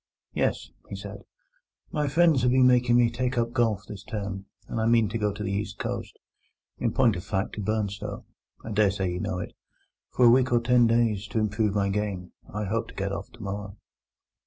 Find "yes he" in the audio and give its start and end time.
0.33-0.95